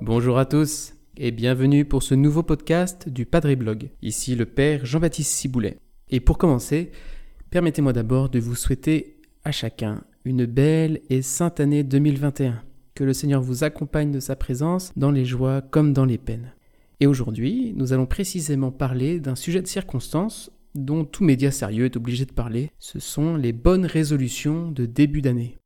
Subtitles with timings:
[0.00, 3.90] Bonjour à tous et bienvenue pour ce nouveau podcast du Padre Blog.
[4.02, 5.78] Ici le Père Jean-Baptiste Ciboulet.
[6.10, 6.90] Et pour commencer,
[7.50, 12.62] permettez-moi d'abord de vous souhaiter à chacun une belle et sainte année 2021.
[12.94, 16.52] Que le Seigneur vous accompagne de sa présence dans les joies comme dans les peines.
[17.00, 21.96] Et aujourd'hui, nous allons précisément parler d'un sujet de circonstance dont tout média sérieux est
[21.96, 22.70] obligé de parler.
[22.78, 25.58] Ce sont les bonnes résolutions de début d'année.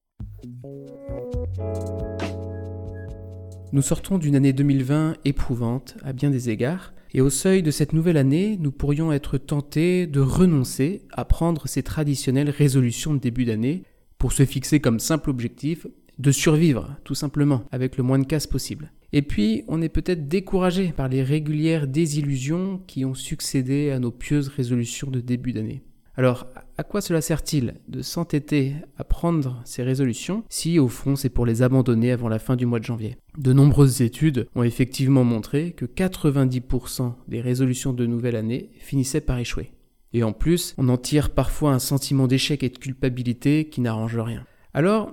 [3.73, 7.93] Nous sortons d'une année 2020 éprouvante à bien des égards, et au seuil de cette
[7.93, 13.45] nouvelle année, nous pourrions être tentés de renoncer à prendre ces traditionnelles résolutions de début
[13.45, 13.83] d'année
[14.19, 15.87] pour se fixer comme simple objectif
[16.19, 18.93] de survivre, tout simplement, avec le moins de casse possible.
[19.13, 24.11] Et puis, on est peut-être découragé par les régulières désillusions qui ont succédé à nos
[24.11, 25.83] pieuses résolutions de début d'année.
[26.19, 26.47] Alors,
[26.79, 31.45] à quoi cela sert-il de s'entêter à prendre ces résolutions si, au fond, c'est pour
[31.45, 33.19] les abandonner avant la fin du mois de janvier?
[33.37, 39.39] De nombreuses études ont effectivement montré que 90% des résolutions de nouvelle année finissaient par
[39.39, 39.73] échouer.
[40.15, 44.17] Et en plus, on en tire parfois un sentiment d'échec et de culpabilité qui n'arrange
[44.17, 44.47] rien.
[44.73, 45.13] Alors,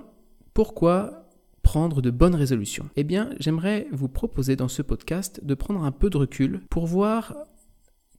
[0.54, 1.28] pourquoi
[1.62, 2.88] prendre de bonnes résolutions?
[2.96, 6.86] Eh bien, j'aimerais vous proposer dans ce podcast de prendre un peu de recul pour
[6.86, 7.34] voir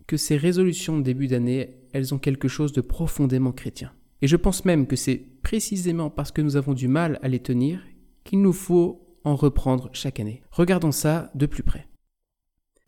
[0.08, 3.94] que ces résolutions de début d'année, elles ont quelque chose de profondément chrétien.
[4.22, 7.40] Et je pense même que c'est précisément parce que nous avons du mal à les
[7.40, 7.80] tenir
[8.26, 10.42] qu'il nous faut en reprendre chaque année.
[10.52, 11.88] Regardons ça de plus près.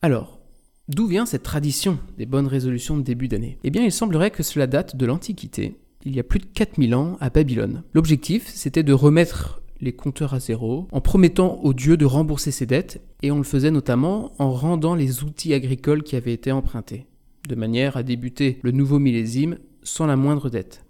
[0.01, 0.41] Alors,
[0.89, 3.59] d'où vient cette tradition des bonnes résolutions de début d'année?
[3.63, 6.93] Eh bien, il semblerait que cela date de l'Antiquité il y a plus de 4000
[6.93, 7.83] ans à Babylone.
[7.93, 12.65] L'objectif, c'était de remettre les compteurs à zéro en promettant aux dieux de rembourser ses
[12.65, 17.05] dettes et on le faisait notamment en rendant les outils agricoles qui avaient été empruntés,
[17.47, 20.83] de manière à débuter le nouveau millésime sans la moindre dette.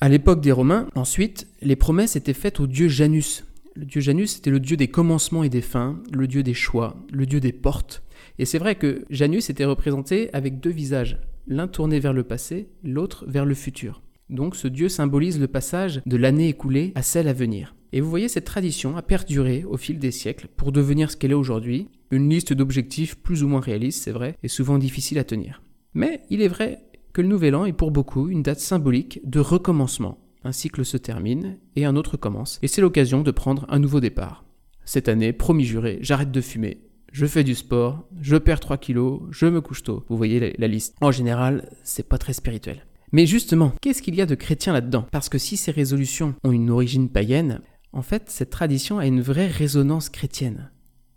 [0.00, 3.44] À l'époque des Romains, ensuite, les promesses étaient faites au dieu Janus.
[3.74, 6.96] Le dieu Janus était le dieu des commencements et des fins, le dieu des choix,
[7.12, 8.02] le dieu des portes.
[8.38, 12.68] Et c'est vrai que Janus était représenté avec deux visages, l'un tourné vers le passé,
[12.84, 14.02] l'autre vers le futur.
[14.28, 17.74] Donc ce dieu symbolise le passage de l'année écoulée à celle à venir.
[17.92, 21.30] Et vous voyez, cette tradition a perduré au fil des siècles pour devenir ce qu'elle
[21.30, 25.24] est aujourd'hui, une liste d'objectifs plus ou moins réalistes, c'est vrai, et souvent difficile à
[25.24, 25.62] tenir.
[25.96, 26.84] Mais il est vrai
[27.14, 30.18] que le Nouvel An est pour beaucoup une date symbolique de recommencement.
[30.44, 33.98] Un cycle se termine et un autre commence, et c'est l'occasion de prendre un nouveau
[33.98, 34.44] départ.
[34.84, 39.22] Cette année, promis juré, j'arrête de fumer, je fais du sport, je perds 3 kilos,
[39.30, 40.04] je me couche tôt.
[40.10, 40.96] Vous voyez la liste.
[41.00, 42.84] En général, c'est pas très spirituel.
[43.10, 45.06] Mais justement, qu'est-ce qu'il y a de chrétien là-dedans?
[45.10, 47.62] Parce que si ces résolutions ont une origine païenne,
[47.94, 50.70] en fait, cette tradition a une vraie résonance chrétienne.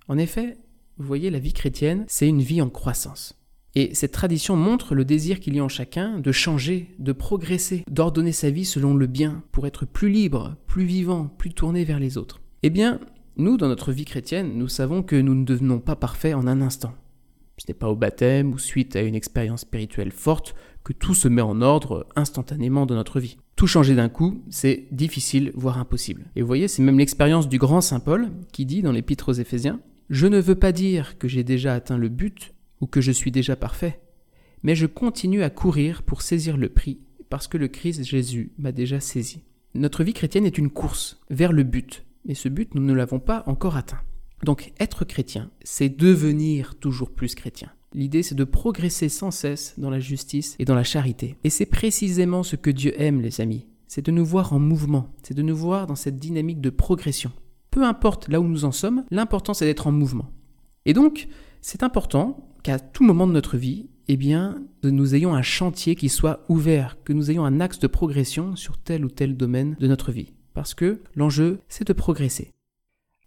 [0.08, 0.58] En effet,
[0.98, 3.36] vous voyez, la vie chrétienne, c'est une vie en croissance.
[3.76, 7.84] Et cette tradition montre le désir qu'il y a en chacun de changer, de progresser,
[7.90, 12.00] d'ordonner sa vie selon le bien, pour être plus libre, plus vivant, plus tourné vers
[12.00, 12.42] les autres.
[12.64, 13.00] Eh bien,
[13.38, 16.62] nous, dans notre vie chrétienne, nous savons que nous ne devenons pas parfaits en un
[16.62, 16.94] instant.
[17.58, 21.28] Ce n'est pas au baptême ou suite à une expérience spirituelle forte que tout se
[21.28, 23.38] met en ordre instantanément dans notre vie.
[23.56, 26.32] Tout changer d'un coup, c'est difficile, voire impossible.
[26.36, 29.34] Et vous voyez, c'est même l'expérience du grand Saint Paul qui dit dans l'Épître aux
[29.34, 33.12] Éphésiens Je ne veux pas dire que j'ai déjà atteint le but ou que je
[33.12, 34.00] suis déjà parfait,
[34.64, 38.72] mais je continue à courir pour saisir le prix parce que le Christ Jésus m'a
[38.72, 39.44] déjà saisi.
[39.76, 43.20] Notre vie chrétienne est une course vers le but, et ce but, nous ne l'avons
[43.20, 44.02] pas encore atteint.
[44.44, 47.72] Donc être chrétien, c'est devenir toujours plus chrétien.
[47.94, 51.36] L'idée, c'est de progresser sans cesse dans la justice et dans la charité.
[51.44, 53.66] Et c'est précisément ce que Dieu aime, les amis.
[53.88, 57.32] C'est de nous voir en mouvement, c'est de nous voir dans cette dynamique de progression.
[57.72, 60.32] Peu importe là où nous en sommes, l'important c'est d'être en mouvement.
[60.86, 61.28] Et donc,
[61.62, 66.10] c'est important qu'à tout moment de notre vie, eh bien, nous ayons un chantier qui
[66.10, 69.88] soit ouvert, que nous ayons un axe de progression sur tel ou tel domaine de
[69.88, 70.34] notre vie.
[70.54, 72.52] Parce que l'enjeu, c'est de progresser.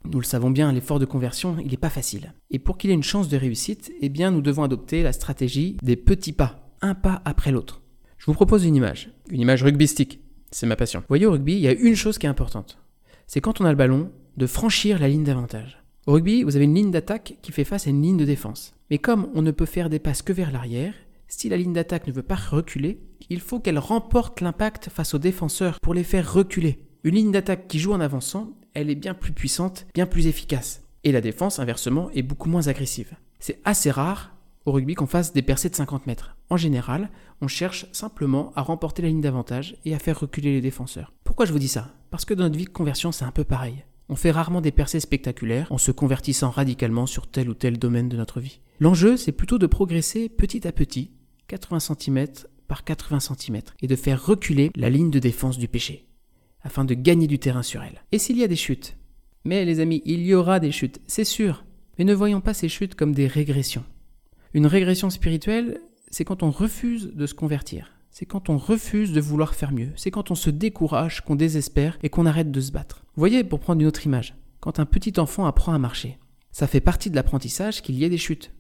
[0.05, 2.35] Nous le savons bien, l'effort de conversion, il n'est pas facile.
[2.51, 5.77] Et pour qu'il ait une chance de réussite, eh bien, nous devons adopter la stratégie
[5.83, 7.83] des petits pas, un pas après l'autre.
[8.19, 10.21] Je vous propose une image, une image rugbystique.
[10.51, 11.01] C'est ma passion.
[11.01, 12.79] Vous voyez, au rugby, il y a une chose qui est importante.
[13.27, 15.82] C'est quand on a le ballon, de franchir la ligne d'avantage.
[16.05, 18.75] Au rugby, vous avez une ligne d'attaque qui fait face à une ligne de défense.
[18.91, 20.95] Mais comme on ne peut faire des passes que vers l'arrière,
[21.29, 22.99] si la ligne d'attaque ne veut pas reculer,
[23.31, 26.81] il faut qu'elle remporte l'impact face aux défenseurs pour les faire reculer.
[27.05, 30.83] Une ligne d'attaque qui joue en avançant, elle est bien plus puissante, bien plus efficace.
[31.05, 33.15] Et la défense, inversement, est beaucoup moins agressive.
[33.39, 34.35] C'est assez rare
[34.67, 36.37] au rugby qu'on fasse des percées de 50 mètres.
[36.51, 37.11] En général,
[37.41, 41.13] on cherche simplement à remporter la ligne d'avantage et à faire reculer les défenseurs.
[41.23, 41.95] Pourquoi je vous dis ça?
[42.11, 43.85] Parce que dans notre vie de conversion, c'est un peu pareil.
[44.13, 48.11] On fait rarement des percées spectaculaires en se convertissant radicalement sur tel ou tel domaine
[48.11, 48.61] de notre vie.
[48.79, 51.13] L'enjeu, c'est plutôt de progresser petit à petit,
[51.49, 52.27] 80 cm
[52.69, 56.05] par 80 cm, et de faire reculer la ligne de défense du péché.
[56.61, 58.03] afin de gagner du terrain sur elle.
[58.13, 58.99] Et s'il y a des chutes?
[59.47, 61.65] Mais les amis, il y aura des chutes, c'est sûr.
[61.99, 63.85] Mais ne voyons pas ces chutes comme des régressions.
[64.53, 65.81] Une régression spirituelle,
[66.11, 67.93] c'est quand on refuse de se convertir.
[68.11, 69.89] C'est quand on refuse de vouloir faire mieux.
[69.97, 73.02] C'est quand on se décourage, qu'on désespère et qu'on arrête de se battre.
[73.15, 76.19] Voyez, pour prendre une autre image, quand un petit enfant apprend à marcher,
[76.51, 78.55] ça fait partie de l'apprentissage qu'il y ait des chutes.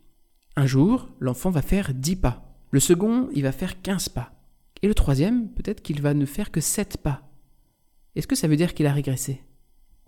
[0.57, 2.55] Un jour, l'enfant va faire 10 pas.
[2.71, 4.33] Le second, il va faire 15 pas.
[4.83, 7.31] Et le troisième, peut-être qu'il va ne faire que 7 pas.
[8.15, 9.41] Est-ce que ça veut dire qu'il a régressé?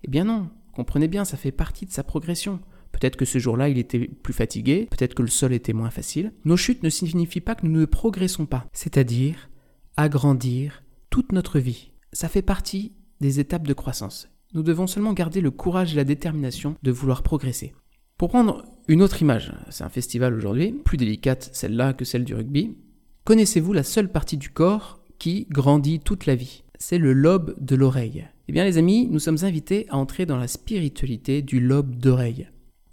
[0.02, 2.61] Eh bien non, comprenez bien, ça fait partie de sa progression.
[2.93, 6.35] Peut-être que ce jour-là, il était plus fatigué, peut-être que le sol était moins facile.
[6.44, 9.49] Nos chutes ne signifient pas que nous ne progressons pas, c'est-à-dire
[9.97, 11.93] agrandir toute notre vie.
[12.12, 14.29] Ça fait partie des étapes de croissance.
[14.54, 17.74] Nous devons seulement garder le courage et la détermination de vouloir progresser.
[18.16, 22.34] Pour prendre une autre image, c'est un festival aujourd'hui, plus délicate celle-là que celle du
[22.34, 22.76] rugby.
[23.24, 26.62] Connaissez-vous la seule partie du corps qui grandit toute la vie?
[26.78, 28.28] C'est le lobe de l'oreille.
[28.46, 32.48] Eh bien les amis, nous sommes invités à entrer dans la spiritualité du lobe d'oreille.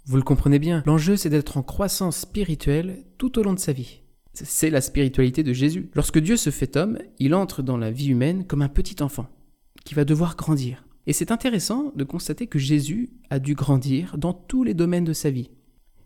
[0.06, 3.72] Vous le comprenez bien, l'enjeu c'est d'être en croissance spirituelle tout au long de sa
[3.72, 4.00] vie.
[4.32, 5.90] C'est la spiritualité de Jésus.
[5.94, 9.28] Lorsque Dieu se fait homme, il entre dans la vie humaine comme un petit enfant,
[9.84, 10.84] qui va devoir grandir.
[11.06, 15.12] Et c'est intéressant de constater que Jésus a dû grandir dans tous les domaines de
[15.12, 15.50] sa vie.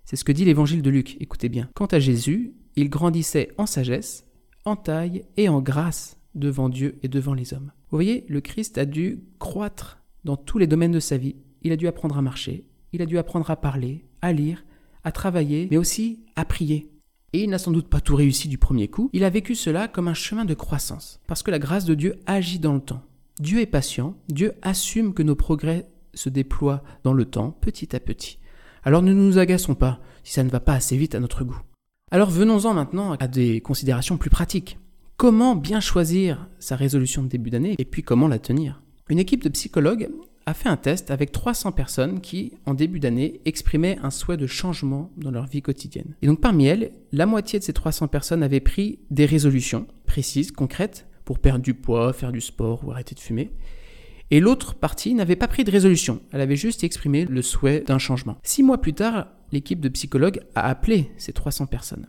[0.05, 1.69] C'est ce que dit l'évangile de Luc, écoutez bien.
[1.75, 4.25] Quant à Jésus, il grandissait en sagesse,
[4.65, 7.73] en taille et en grâce devant Dieu et devant les hommes.
[7.91, 11.37] Vous voyez, le Christ a dû croître dans tous les domaines de sa vie.
[11.63, 14.65] Il a dû apprendre à marcher, il a dû apprendre à parler, à lire,
[15.05, 16.91] à travailler, mais aussi à prier.
[17.33, 19.89] Et il n'a sans doute pas tout réussi du premier coup, il a vécu cela
[19.89, 23.03] comme un chemin de croissance, parce que la grâce de Dieu agit dans le temps.
[23.39, 28.01] Dieu est patient, Dieu assume que nos progrès se déploient dans le temps, petit à
[28.01, 28.39] petit.
[28.83, 31.61] Alors ne nous agaçons pas si ça ne va pas assez vite à notre goût.
[32.11, 34.79] Alors venons-en maintenant à des considérations plus pratiques.
[35.19, 38.83] Comment bien choisir sa résolution de début d'année et puis comment la tenir?
[39.11, 40.09] Une équipe de psychologues
[40.47, 44.47] a fait un test avec 300 personnes qui, en début d'année, exprimaient un souhait de
[44.47, 46.15] changement dans leur vie quotidienne.
[46.23, 50.53] Et donc parmi elles, la moitié de ces 300 personnes avaient pris des résolutions précises,
[50.53, 53.51] concrètes, pour perdre du poids, faire du sport ou arrêter de fumer.
[54.31, 57.99] Et l'autre partie n'avait pas pris de résolution, elle avait juste exprimé le souhait d'un
[57.99, 58.39] changement.
[58.43, 62.09] Six mois plus tard, l'équipe de psychologues a appelé ces 300 personnes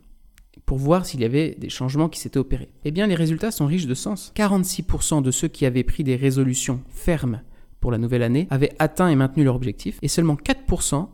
[0.66, 2.70] pour voir s'il y avait des changements qui s'étaient opérés.
[2.84, 4.32] Eh bien, les résultats sont riches de sens.
[4.36, 7.42] 46% de ceux qui avaient pris des résolutions fermes
[7.80, 11.08] pour la nouvelle année avaient atteint et maintenu leur objectif, et seulement 4%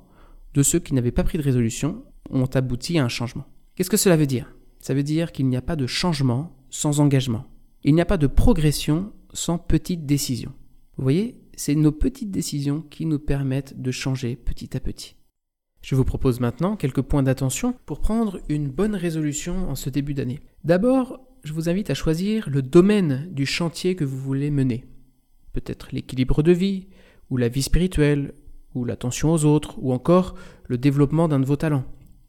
[0.55, 3.45] de ceux qui n'avaient pas pris de résolution ont abouti à un changement.
[3.75, 4.55] Qu'est-ce que cela veut dire?
[4.81, 7.45] Ça veut dire qu'il n'y a pas de changement sans engagement.
[7.85, 10.53] Il n'y a pas de progression sans petites décisions.
[10.97, 15.17] Vous voyez, c'est nos petites décisions qui nous permettent de changer petit à petit.
[15.83, 20.15] Je vous propose maintenant quelques points d'attention pour prendre une bonne résolution en ce début
[20.15, 20.41] d'année.
[20.65, 24.87] D'abord, je vous invite à choisir le domaine du chantier que vous voulez mener
[25.55, 26.89] peut-être l'équilibre de vie,
[27.31, 28.35] ou la vie spirituelle,
[28.75, 30.35] ou l'attention aux autres, ou encore
[30.67, 31.85] le développement d'un de vos talents.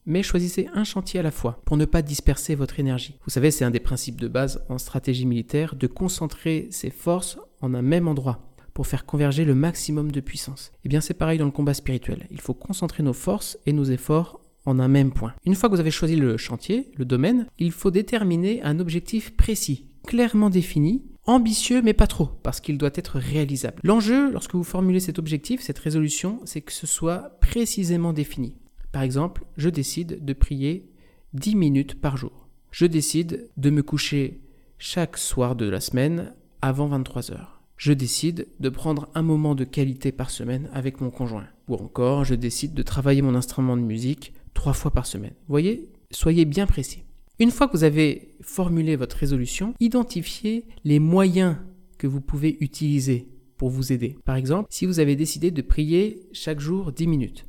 [0.06, 3.18] Mais choisissez un chantier à la fois pour ne pas disperser votre énergie.
[3.26, 7.38] Vous savez, c'est un des principes de base en stratégie militaire de concentrer ses forces
[7.62, 10.72] en un même endroit pour faire converger le maximum de puissance.
[10.76, 12.28] Et eh bien c'est pareil dans le combat spirituel.
[12.30, 15.34] Il faut concentrer nos forces et nos efforts en un même point.
[15.46, 19.36] Une fois que vous avez choisi le chantier, le domaine, il faut déterminer un objectif
[19.36, 23.80] précis, clairement défini, ambitieux mais pas trop, parce qu'il doit être réalisable.
[23.84, 28.56] L'enjeu, lorsque vous formulez cet objectif, cette résolution, c'est que ce soit précisément défini.
[28.96, 30.90] Par exemple, je décide de prier
[31.34, 32.48] 10 minutes par jour.
[32.72, 34.40] Je décide de me coucher
[34.78, 37.62] chaque soir de la semaine avant 23 heures.
[37.76, 41.46] Je décide de prendre un moment de qualité par semaine avec mon conjoint.
[41.68, 45.36] Ou encore, je décide de travailler mon instrument de musique trois fois par semaine.
[45.50, 47.04] Voyez, soyez bien précis.
[47.38, 51.58] Une fois que vous avez formulé votre résolution, identifiez les moyens
[51.98, 54.16] que vous pouvez utiliser pour vous aider.
[54.24, 57.46] Par exemple, si vous avez décidé de prier chaque jour 10 minutes,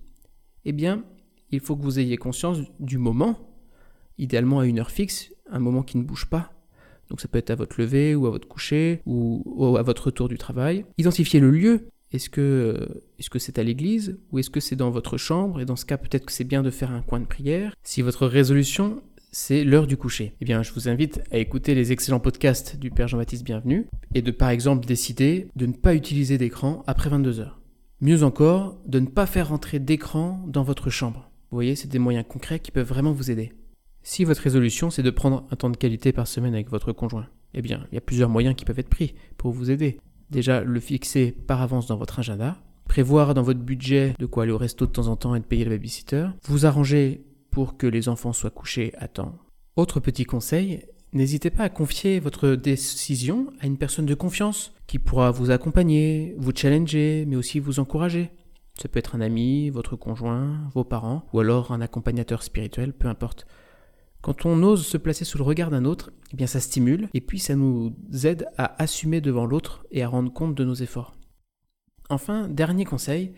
[0.65, 1.05] eh bien,
[1.51, 3.39] il faut que vous ayez conscience du moment,
[4.19, 6.53] idéalement à une heure fixe, un moment qui ne bouge pas.
[7.09, 10.29] Donc ça peut être à votre lever ou à votre coucher ou, à votre retour
[10.29, 10.85] du travail.
[10.99, 11.89] Identifiez le lieu.
[12.13, 12.89] Est-ce que
[13.19, 15.61] est-ce c'est à l'église ou est-ce que c'est dans votre chambre?
[15.61, 17.75] Et dans ce cas, peut-être que c'est bien de faire un coin de prière.
[17.83, 19.03] Si votre résolution
[19.39, 20.35] c'est l'heure du coucher.
[20.41, 24.23] Eh bien, je vous invite à écouter les excellents podcasts du Père Jean-Baptiste Bienvenu et
[24.23, 27.61] de par exemple décider de ne pas utiliser d'écran après 22 heures.
[28.01, 31.31] Mieux encore, de ne pas faire rentrer d'écran dans votre chambre.
[31.57, 33.51] Voyez, c'est des moyens concrets qui peuvent vraiment vous aider.
[34.03, 37.29] Si votre résolution c'est de prendre un temps de qualité par semaine avec votre conjoint,
[37.55, 39.99] eh bien, il y a plusieurs moyens qui peuvent être pris pour vous aider.
[40.29, 44.53] Déjà, le fixer par avance dans votre agenda, prévoir dans votre budget de quoi aller
[44.53, 47.87] au resto de temps en temps et de payer le babysitter, vous arranger pour que
[47.87, 49.39] les enfants soient couchés à temps.
[49.77, 50.83] Autre petit conseil,
[51.15, 56.35] N'hésitez pas à confier votre décision à une personne de confiance qui pourra vous accompagner,
[56.37, 58.31] vous challenger, mais aussi vous encourager.
[58.81, 63.09] Ça peut être un ami, votre conjoint, vos parents, ou alors un accompagnateur spirituel, peu
[63.09, 63.47] importe.
[64.21, 67.21] Quand on ose se placer sous le regard d'un autre, eh bien ça stimule et
[67.21, 71.15] puis ça nous aide à assumer devant l'autre et à rendre compte de nos efforts.
[72.11, 73.33] Enfin, dernier conseil,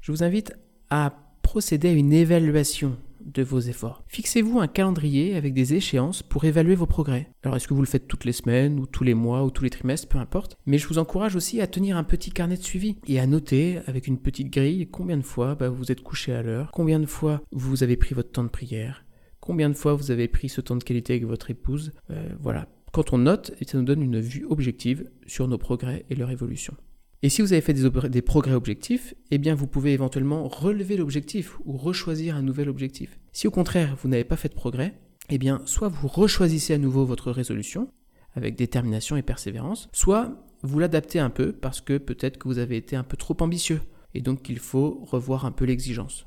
[0.00, 0.54] je vous invite
[0.90, 1.12] à
[1.42, 2.96] procéder à une évaluation
[3.32, 4.04] de vos efforts.
[4.08, 7.30] Fixez-vous un calendrier avec des échéances pour évaluer vos progrès.
[7.42, 9.64] Alors est-ce que vous le faites toutes les semaines ou tous les mois ou tous
[9.64, 10.56] les trimestres, peu importe.
[10.66, 13.78] Mais je vous encourage aussi à tenir un petit carnet de suivi et à noter
[13.86, 17.06] avec une petite grille combien de fois bah, vous êtes couché à l'heure, combien de
[17.06, 19.04] fois vous avez pris votre temps de prière,
[19.40, 21.92] combien de fois vous avez pris ce temps de qualité avec votre épouse.
[22.10, 22.68] Euh, voilà.
[22.92, 26.74] Quand on note, ça nous donne une vue objective sur nos progrès et leur évolution.
[27.22, 31.56] Et si vous avez fait des, progrès objectifs, eh bien vous pouvez éventuellement relever l'objectif
[31.64, 33.18] ou rechoisir un nouvel objectif.
[33.32, 34.94] Si au contraire vous n'avez pas fait de progrès,
[35.30, 37.88] eh bien soit vous rechoisissez à nouveau votre résolution
[38.34, 42.76] avec détermination et persévérance, soit vous l'adaptez un peu parce que peut-être que vous avez
[42.76, 43.80] été un peu trop ambitieux
[44.14, 46.26] et donc qu'il faut revoir un peu l'exigence.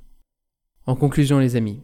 [0.85, 1.81] En conclusion les amis,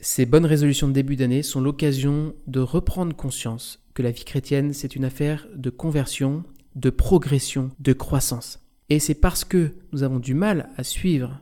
[0.00, 4.72] ces bonnes résolutions de début d'année sont l'occasion de reprendre conscience que la vie chrétienne
[4.72, 6.42] c'est une affaire de conversion
[6.74, 8.60] de progression, de croissance.
[8.88, 11.40] Et c'est parce que nous avons du mal à suivre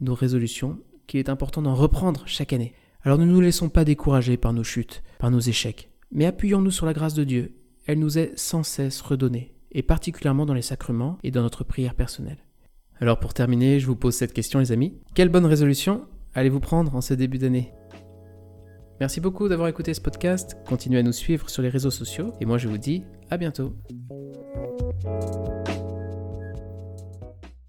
[0.00, 2.74] nos résolutions qu'il est important d'en reprendre chaque année.
[3.02, 6.86] Alors ne nous laissons pas décourager par nos chutes, par nos échecs, mais appuyons-nous sur
[6.86, 7.54] la grâce de Dieu.
[7.86, 11.94] Elle nous est sans cesse redonnée, et particulièrement dans les sacrements et dans notre prière
[11.94, 12.44] personnelle.
[13.00, 14.94] Alors pour terminer, je vous pose cette question les amis.
[15.14, 17.72] Quelle bonne résolution allez-vous prendre en ce début d'année?
[19.02, 22.44] Merci beaucoup d'avoir écouté ce podcast, continuez à nous suivre sur les réseaux sociaux, et
[22.44, 23.74] moi je vous dis à bientôt.